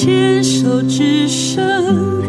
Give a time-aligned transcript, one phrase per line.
[0.00, 2.19] 牵手之声。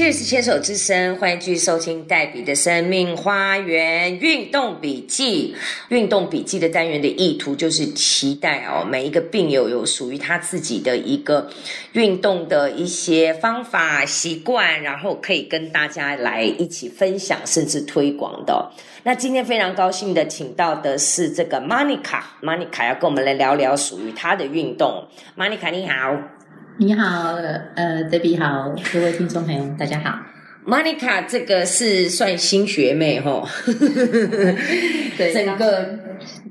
[0.00, 5.54] Cheers 牵手之声，欢迎继续收听黛比的生命花园运动笔记。
[5.90, 11.50] 运动笔记的单元的意图就是期待哦，每一个病友有属于他自己的一个
[11.92, 18.72] 运动的一些方法习惯，然后可以跟大家来一起分享，甚至推广的。
[19.02, 25.06] 那今天非常高兴的请到的是这个 Monica，Monica 要跟我们来聊聊属于她的运动。
[25.36, 26.39] Monica 你好。
[26.82, 27.34] 你好，
[27.74, 30.18] 呃，德比好，各位听众朋友，大家好。
[30.66, 33.46] Monica 这个是算新学妹哈，
[35.18, 35.98] 对整个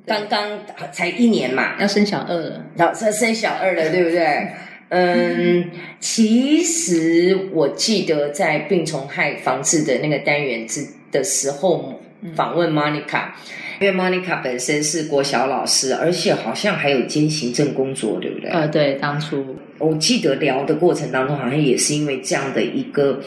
[0.06, 0.48] 刚刚
[0.92, 4.50] 才一年嘛，要生小二了，然后生生小二了，对不对？
[4.90, 12.00] 嗯，其实我记得在病虫害防治的那个单元之的时候
[12.36, 13.30] 访问 Monica，
[13.80, 18.50] 因为 Monica 本身是国小老师，而且好像还有兼行政工作，对不对？
[18.50, 19.56] 呃，对，当初。
[19.78, 23.22] 我记得聊的过程当中，好像也是因为这样的一个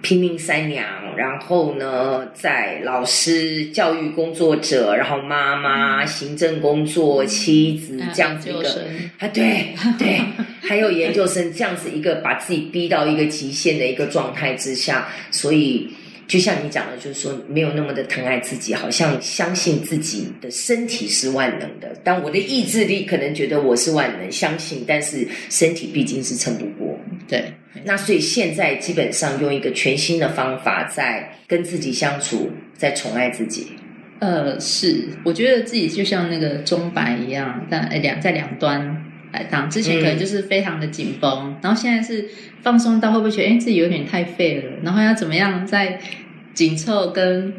[0.00, 0.86] 拼命三娘，
[1.18, 8.86] 然后呢，在老师、教育工作者，然后妈妈、行政工作、妻子嗯这样子一个
[9.18, 10.20] 啊，对对，
[10.66, 15.90] 还有研究生这样子一个把自己逼到一个极限的一个状态之下，所以。
[16.26, 26.98] 就像你讲的，就是说没有那么的疼爱自己，好像相信自己的身体是万能的，但我的意志力可能觉得我是万能，相信，但是身体毕竟是撑不过。
[27.28, 27.52] 对，
[27.84, 33.68] 那所以现在基本上用一个全新的方法在跟自己相处，在宠爱自己。
[34.20, 39.04] 呃，是，我觉得自己就像那个钟摆一样，但呃两在两端
[39.34, 39.68] 来当。
[39.68, 42.28] 之前可能就是非常的紧绷，然后现在是
[42.62, 45.98] 放松到会不会觉得哎自己有点太废了，然后要怎么样在
[46.54, 47.52] 紧凑跟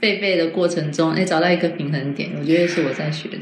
[0.00, 3.38] 废废的过程中，哎找到一个平衡点，我觉得是我在学的。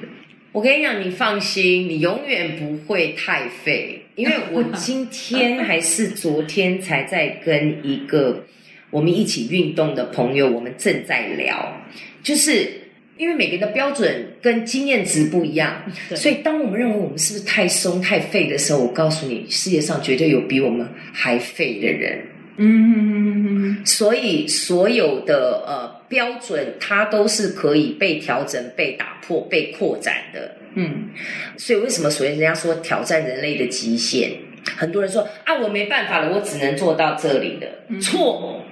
[0.52, 8.46] 我跟你讲，你放心，你永远不会太废，因为我 今天还是昨天才在跟一个
[8.90, 11.82] 我们一起运动的朋友，我们正在聊，
[12.22, 12.77] 就是
[13.18, 15.82] 因为每个人的标准跟经验值不一样，
[16.14, 22.22] 所以当我们认为我们是不是太松太废的时候，我告诉你，世界上绝对有比我们还废的人。
[22.60, 30.56] 嗯，所以所有的呃标准，它都是可以被调整、被打破、被扩展的。
[30.74, 31.10] 嗯，
[31.56, 34.30] 所以为什么所谓人家说挑战人类的极限？
[34.76, 38.00] 很多人说啊，我没办法了，我只能做到这里了。
[38.00, 38.62] 错，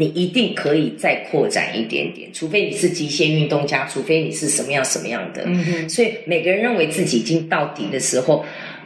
[0.00, 5.42] 你一定可以再扩展一点点，除非你是极限运动家，除非你是什么样什么样的。
[5.44, 8.42] 嗯哼，所以每个人认为自己已经到底的时候，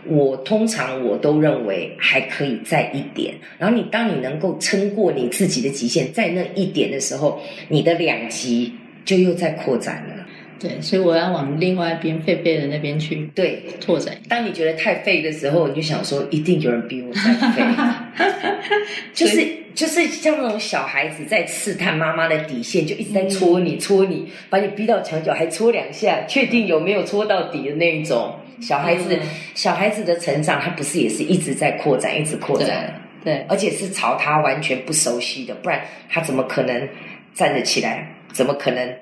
[0.08, 3.32] 我通常我都认为还可以再一点。
[3.58, 8.72] 然后你当你能够撑过你自己的极限，在那一点的时候，你的两极
[9.04, 10.26] 就又在扩展了。
[10.58, 14.16] 对，所以我要往另外一边狒狒的那边去对，拓展。
[14.28, 17.62] 当你觉得太废的时候，你就想说，一定有人比我再废。
[19.14, 28.36] 就是就是像那种小孩子在试探妈妈的底线，就一直在戳你戳你，把你逼到墙角，还戳两下，确定有没有戳到底的那一种。
[28.60, 29.20] 小孩子，嗯
[29.54, 36.88] 小孩子的成长，他不是也是一直在扩展，一直扩展，对，而且是朝他完全不熟悉的，不然他怎么可能
[37.34, 38.08] 站得起来？
[38.32, 38.94] 怎么可能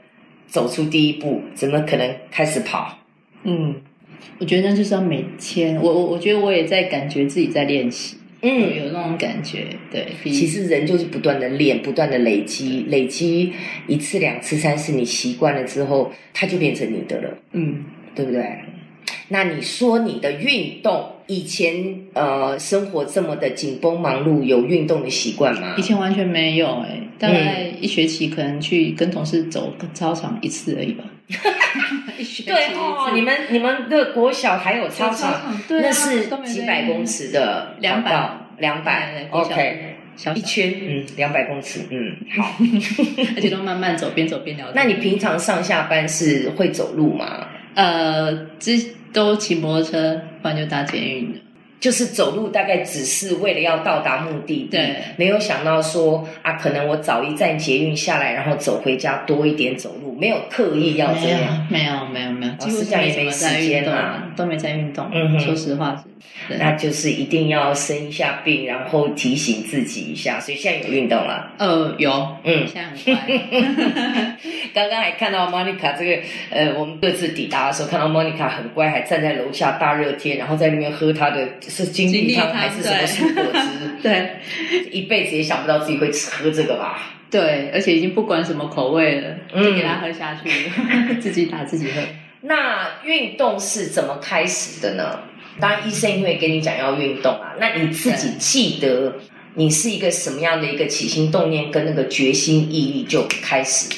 [0.46, 1.42] 走出第一步？
[1.54, 2.98] 怎么可能开始跑？
[3.44, 3.74] 嗯，
[4.38, 13.52] 我觉得那就是要每天，我我我觉得我也在感觉自己在练习，嗯，有那种感觉，对，其实人就是不断的练，不断的累积，累积
[13.86, 18.44] 一次、两次、三次，你习惯了之后，它就变成你的了，嗯，对不对？
[19.28, 21.72] 那你说你的运动，以前
[22.12, 25.82] 呃生活这么的紧绷忙碌，有运动的习惯吗以？
[25.82, 31.04] 前完全没有哎、大概一学期可能去跟同事走操场一次而已吧。
[32.46, 42.54] 对哦，你们你们的国小还有操场，对啊那是几百公尺的两百两百，OK，小一圈，嗯，两百公尺，嗯，好。
[43.36, 44.66] 而且都慢慢走，边走边聊。
[44.74, 47.46] 那你平常上下班是会走路吗？
[47.74, 48.78] 呃，之
[49.12, 51.38] 都骑摩托车，不然就搭捷运的。
[51.82, 61.66] 就是走路大概只是为了要到达目的地，对没有想到说啊，可能我早一站捷运下来，然后走回家多一点走路，没有刻意要这样。
[61.68, 65.10] 没有，没有，没有，几乎实际上也没时间运动嘛，都没在运动。
[65.12, 66.04] 嗯哼说实话
[66.46, 70.38] 是，那就是一定要生一下病，然后提醒自己一下。
[70.38, 72.64] 所以现在有运动了，呃，有，嗯。
[72.64, 74.36] 现在很乖。
[74.72, 84.36] 刚刚还看到 Monica 这个，呃，我们各自抵达的时候，看到 Monica 很乖，还站在楼下大热天，然后在那边喝她的是金汤还是什么果汁，对，
[84.92, 87.14] 一辈子也想不到自己会喝这个吧。
[87.30, 90.50] 对，而且已经不管什么口味了，嗯就给他喝下去，
[91.18, 92.02] 自己打自己喝。
[92.42, 95.20] 那运动是怎么开始的呢？
[95.58, 97.54] 当然，医生一定会跟你讲要运动啊。
[97.58, 99.14] 那你自己记得
[99.54, 103.88] 你是一个什么样的一个起心动念跟那个决心毅力就开始？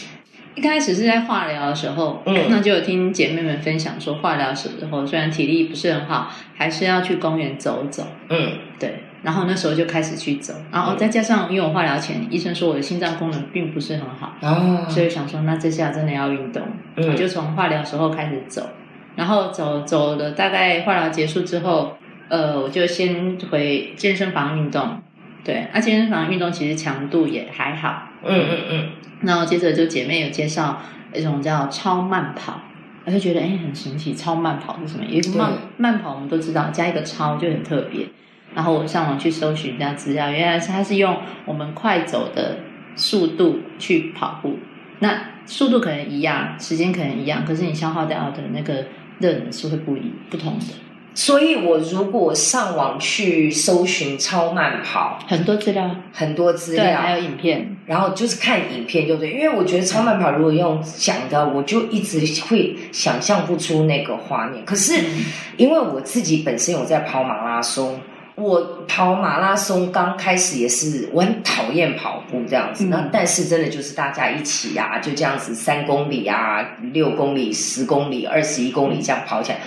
[0.54, 2.46] 一开始是在化疗的时候，嗯。
[2.48, 8.06] 那就有听姐妹们分享说，化疗的时候虽然体力不是很好，还是要去公园走走。
[8.28, 8.52] 嗯。
[8.78, 16.62] 对，然后那时候就开始去走，然后再加上因为我化疗前医生说我的心脏功能并不是很好，哦所以想说那这下真的要运动，
[16.96, 17.10] 嗯。
[17.10, 18.68] 我就从化疗时候开始走，
[19.16, 21.96] 然后走走了大概化疗结束之后，
[22.28, 25.00] 呃，我就先回健身房运动。
[25.44, 28.88] 对，那、健身房运动其实强度也还好，嗯嗯嗯，
[29.22, 30.80] 然后接着就姐妹有介绍
[31.12, 32.60] 一种叫超慢跑，
[33.04, 35.04] 我就觉得哎很神奇，超慢跑是什么？
[35.04, 38.06] 有一个慢慢跑我们都知道，加一个超就很特别。
[38.54, 42.58] 然后我上网去搜寻一下资料，原来是它是用我们快走的
[42.94, 44.58] 速度去跑步，
[45.00, 45.12] 那
[45.44, 48.86] 速度可能一样，时间可能一样，可是你消耗掉的那个
[49.18, 50.66] 热能是会不一不同的。
[51.14, 59.30] 所以我如果上网去搜寻超慢跑，很多资料，很多资料，还，有影片，然后就是看影片，就对？
[59.30, 64.64] 因为我觉得超慢跑如果用讲的，我就一直会想象不出那个画面。
[64.64, 65.24] 可是嗯
[65.56, 68.00] 因为我自己本身有在跑马拉松，
[68.34, 79.58] 我跑马拉松刚开始也是我很讨厌跑步这样子，嗯那、但是真的就是大家一起啊，就这样子三公里啊、六公里、十公里、二十一公里这样跑起来。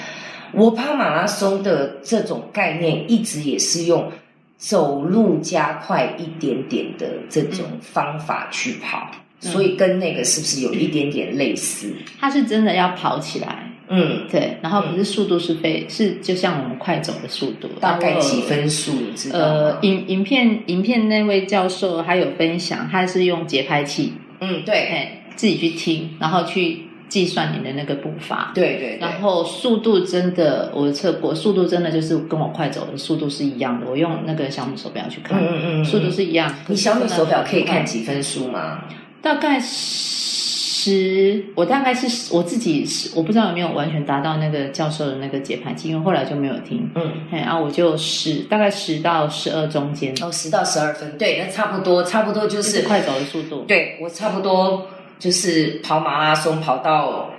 [0.54, 4.12] 我跑马拉松的这种概念一直也是用
[4.58, 9.12] 走路加快一点点的这种方法去跑，
[9.44, 9.52] 嗯。
[9.52, 11.94] 所以跟那个是不是有一点点类似？
[12.20, 19.78] 它是真的要跑起来，嗯，对，然后可是速度是非是就像我们快走的速度，大概几分数你知道呃，？
[19.82, 28.52] 影影片影片那位教授还有分享，他是用节拍器，嗯，对，哎，自己去听，然后去计算你的那个步伐。
[28.56, 29.22] 对对对然。
[29.22, 33.88] 后速度真的，我测过，速度真的就是跟我快走的速度是一样的。
[33.90, 36.54] 我用那个小米手表去看，嗯嗯嗯，速度是一样。
[36.68, 37.98] 你小米手表可以看几？
[38.08, 38.84] 分数吗？
[39.22, 46.90] 大概十，我大概是我自己是我不知道有没有完全达到那个教授的那个节拍器，因为后来就没有听。
[46.96, 53.66] 嗯，哎，然后我就十，大概十到十二中间，哦，十到十二分，对，那差不多，差不多就就是是快走的速度。
[53.68, 54.88] 对我差不多
[55.20, 57.30] 就是跑马拉松跑到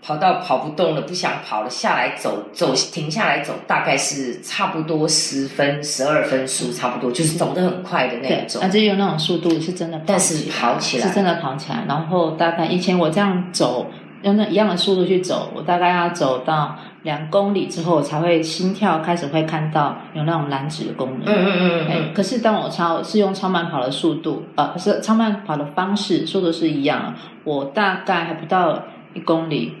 [0.00, 8.68] 跑到跑不动了，不想跑了，下来走走停下来走，大概是差不多十分十二分速，差不多就是走得很快的那对，种那。
[8.68, 11.84] 只有那种速度是真的但是跑起来是真的跑起来。
[11.88, 13.86] 然后大概以前我这样走，
[14.22, 16.76] 用那一样的速度去走，我大概要走到
[17.08, 21.24] 两公里之后，我才会心跳开始会看到有那种燃脂的功能。
[21.24, 27.14] 嗯嗯嗯哎嗯，可是当我超是用超慢跑的速度，呃，是超慢跑的方式，速度是一样的，
[27.44, 28.82] 我大概还不到
[29.14, 29.72] 一公里，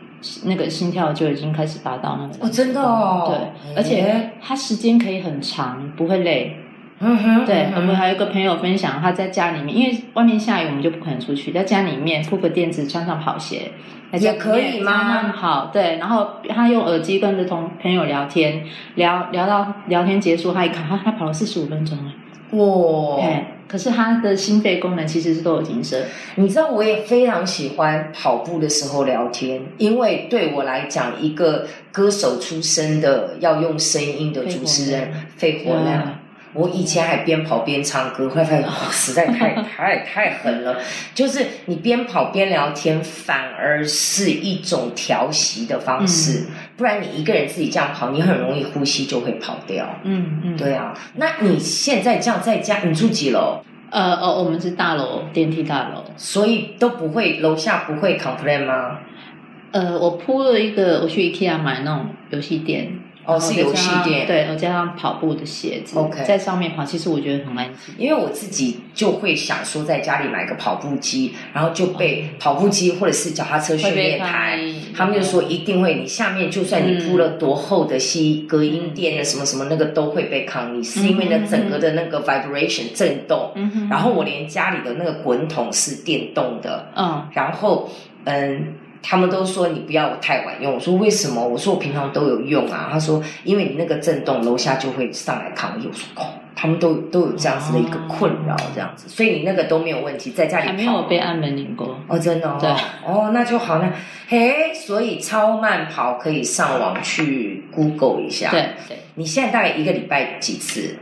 [0.44, 2.46] 那个心跳就已经开始达到那个。
[2.46, 6.56] 哦真的哦对，而且它时间可以很长，不会累。
[7.00, 13.70] 嗯哼，对，嗯我们还有一个朋友分享，他在家里面，因为外面下雨，我们就不可能出去，在家里面铺个垫子，穿上跑鞋，
[14.12, 15.04] 也可以吗？
[15.04, 18.64] 慢慢跑，对，然后他用耳机跟着同朋友聊天，
[18.96, 22.12] 聊聊到聊天结束，他一看，他他跑了四十五分钟了，
[22.58, 26.02] 哇，哎，可是他的心肺功能其实是都有提升，
[26.34, 36.17] 你知道，我也非常喜欢跑步的时候聊天，因为对我来讲，一个歌手出身的要用声音的主持人肺活量。
[36.52, 40.80] 嗯我以前还边跑边唱歌，后来发现、哦、实在太 太太狠了。
[41.14, 46.46] 就是你边跑边聊天，反而是一种调息的方式。
[46.76, 49.86] 不然你一个人自己这样跑，你很容易呼吸就会跑掉。
[50.04, 53.60] 嗯嗯，对啊，那你现在这样在家，你住几楼？
[53.90, 59.00] 呃哦，我们是大楼电梯大楼，所以都不会楼下不会 complain 吗？
[59.72, 63.00] 呃，我铺了一个，我去 IKEA 买那种游戏垫。
[63.28, 67.94] 哦，是游戏店，对，我加上跑步的鞋子 OK 在上面跑，其实我觉得很安静。
[67.98, 74.58] 因为我自己就会想说，在家里买个跑步机，然后就被跑步机或者是脚踏车训练台
[74.96, 83.52] 他们就说一定会，你下面就算你铺了多厚的吸隔音垫的什么什么，那个都会被抗议，是因为呢整个的那个 vibration 震动。
[83.90, 87.90] 然后我连家里的那个滚筒是电动的，嗯，然后
[88.24, 88.72] 嗯。
[89.02, 91.46] 他们都说你不要太晚用，我说为什么？
[91.46, 92.88] 我说我平常都有用啊。
[92.90, 95.86] 他说因为你那个震动，楼下就会上来抗议。
[95.86, 101.98] 我说哦，他们都都有这样子的一个困扰，这样子，所以你那个都没有问题，在家里还没有被按门铃过。
[102.08, 102.70] 哦，真的哦，对
[103.06, 103.92] 哦，那就好那
[104.26, 108.50] 嘿，所以超慢跑可以上网去 Google 一下。
[108.50, 110.96] 对对，你现在大概一个礼拜几次？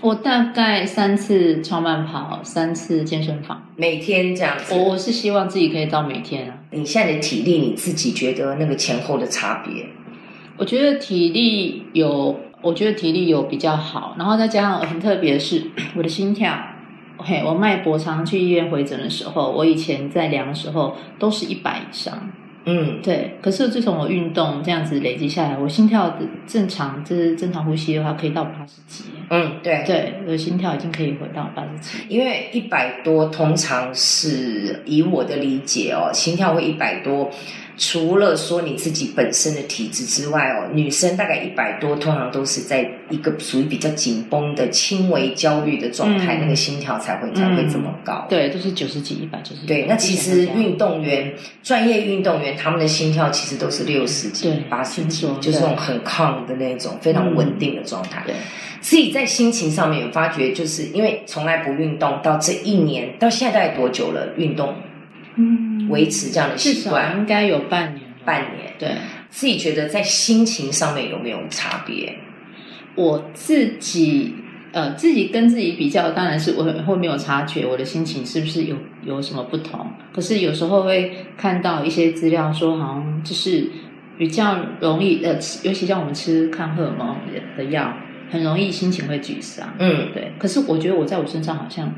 [0.00, 3.66] 我大概三次超慢跑，三次健身房。
[3.74, 4.72] 每天这样子。
[4.72, 6.57] 我我是希望自己可以到每天啊。
[6.70, 9.86] 你现在的体力，你自己觉得那个前后的差别？
[10.56, 16.52] 我觉得体力有，我觉得体力有比较好，然后再加上很特别的是 我的心跳。
[17.18, 22.30] 嘿，我脉搏常去医院回诊的时候，我以前在量的时候都是一百以上。
[22.70, 23.38] 嗯，对。
[23.40, 29.04] 可是自从我运动这样子累积下来，我心跳正常，就是正常呼吸的话，可以到八十几。
[29.30, 32.04] 嗯，对，对，我的心跳已经可以回到八十几。
[32.08, 37.30] 因为一百多通常是以我的理解哦，心跳会一百多。
[37.78, 48.26] 除了说你自己本身的体质之外哦，女生大概一百多，通常都是在一个属于比较紧绷的轻微焦虑的状态，那个心跳才会才会这么高。
[48.28, 49.64] 对，都是九十几、一百九十。
[49.64, 51.32] 对，那其实运动员、
[51.62, 58.24] 专业运动员他们的心跳其实都是六十几、八十几，就是那种很抗的那种非常稳定的状态。
[58.26, 58.34] 对，
[58.80, 64.34] 自己在心情上面有发觉，就是因为从来不运动，到这一年到现在大概多久了？
[64.36, 64.74] 运动？
[65.40, 68.72] 嗯，维持这样的习惯应该有半年，半年。
[68.78, 68.90] 对，
[69.28, 72.16] 自己觉得在心情上面有没有差别？
[72.94, 74.34] 我自己
[74.72, 79.86] 呃，自己跟自己比较，当然是我会没有察觉我的心情是不是有有什么不同。
[80.12, 83.68] 可是有时候会看到一些资料说，好像就是
[84.18, 87.16] 比较容易呃，尤其像我们吃抗荷尔蒙
[87.56, 87.92] 的药，
[88.30, 89.74] 很容易心情会沮丧。
[89.78, 90.32] 嗯，对。
[90.38, 91.92] 可是我觉得我在我身上好像。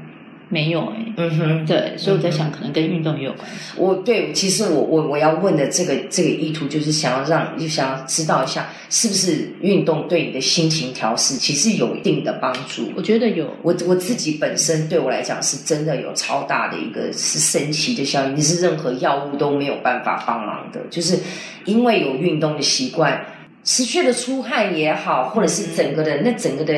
[0.53, 3.73] 没有哎，嗯哼，对，所以我在想，可能跟运动也有关系。
[3.77, 12.91] 我对，其实我我我要问的这个这个意图，就是想要让，就想要知道一下，是不是运动对你的心情调试其实有一定的帮助？
[12.97, 21.17] 我觉得有，我我自己本身对我来讲是真的有超大的一个是神奇的效应，是任何药物都没有办法帮忙的，就是
[21.65, 23.25] 因为有运动的习惯，
[23.63, 26.75] 持续的出汗也好，或者是整个的那整个的。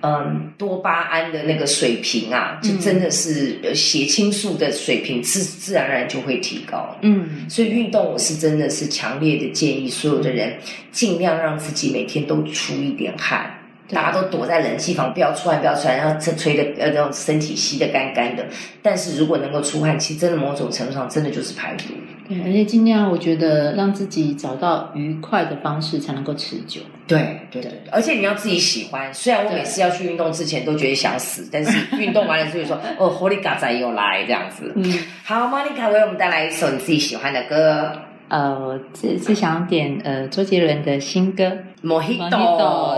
[0.00, 6.96] 嗯，多巴胺的那个水平啊，就真的是血清素的水平自自然而然就会提高。
[7.02, 10.58] 嗯，所以运动我是真的是强烈的建议所有的人
[10.92, 13.54] 尽量让自己每天都出一点汗。
[13.90, 18.46] 大家都躲在冷气房，不要出汗，不要出汗，然后吹吹的呃，那种身体吸的干干的。
[18.82, 21.94] 但是如果能够出汗，其实真的某种程度上真的就是排毒。
[22.28, 26.82] 对，而且尽量我觉得让自己找到愉快的方式才能够持久。
[27.06, 29.12] 对对对，而且你要自己喜欢。
[29.14, 34.70] 虽然我每次要去运动之前都觉得想死，但是 运动完了之后说哦，Holy 又来这样子。
[34.76, 34.84] 嗯，
[35.24, 37.92] 好，Monica 为我们带来一首你自己喜欢的歌。
[38.28, 41.44] 呃，这是想点呃周杰伦的新歌
[41.82, 42.28] 《Mojito》。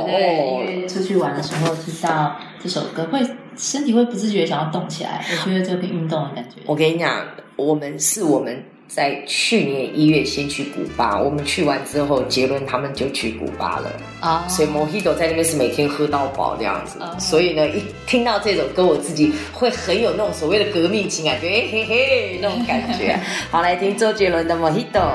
[0.06, 3.20] 对，因为出去玩的时候听到这首歌，会
[3.56, 5.25] 身体会不自觉想要动起来。
[5.30, 6.56] 我觉得这个运动的感觉。
[6.66, 8.60] 我跟你讲，我们是我们。
[8.92, 13.88] 在去年一月先去古巴，我们去完之后，杰伦他们就去古巴了。
[14.18, 23.16] 啊，所以 Mojito 在那边是每天喝到饱这样子，所以呢，一听到这首歌，我自己会很有那种所谓的革命情感，觉得嘿嘿那种感觉。
[23.49, 25.14] 好，来听周杰伦的 Mojito。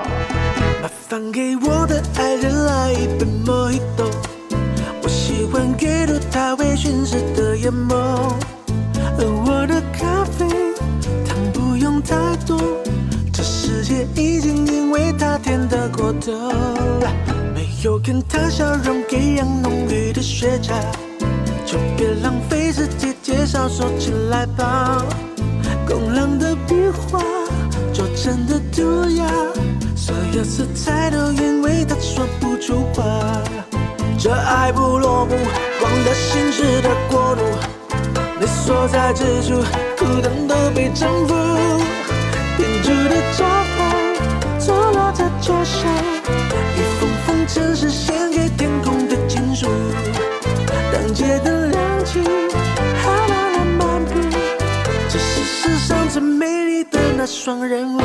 [0.82, 4.10] 麻烦给我的爱人来一杯 Mojito，
[5.04, 7.94] 我喜欢给入他微醺时的眼眸，
[18.06, 20.74] 没有跟他笑容一样浓郁的雪茄，
[21.66, 25.04] 就别浪费时间介绍，收起来吧。
[25.88, 27.20] 工郎的笔画，
[27.94, 29.26] 拙真的涂鸦，
[29.96, 33.04] 所有色彩都因为他说不出话。
[34.18, 35.36] 这爱不落幕，
[35.80, 37.42] 光的心事的国度，
[38.40, 39.64] 你所在之处，
[39.98, 41.34] 孤单都被征服。
[42.58, 43.75] 编织的招牌，
[57.46, 58.00] 双人舞。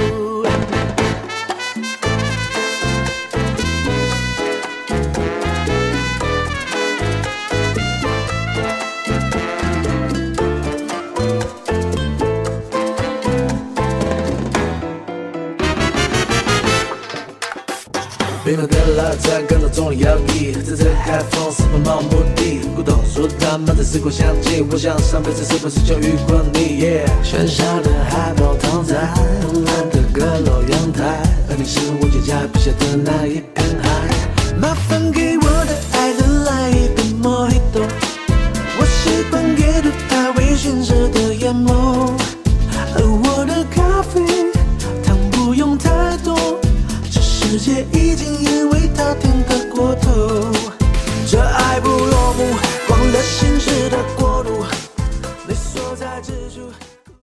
[18.45, 22.61] 冰冷的拉在感到重力摇曳，在这海风四方漫无目的。
[22.77, 27.01] 古董说他们在时光香气，我想上辈子是不是就遇过你？
[27.23, 28.97] 喧嚣的海报躺在
[32.79, 33.60] 的那一